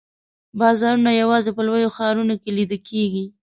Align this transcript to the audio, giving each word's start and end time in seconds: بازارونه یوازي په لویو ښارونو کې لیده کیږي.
بازارونه 0.59 1.11
یوازي 1.21 1.51
په 1.57 1.61
لویو 1.67 1.93
ښارونو 1.95 2.35
کې 2.41 2.49
لیده 2.57 2.77
کیږي. 2.87 3.25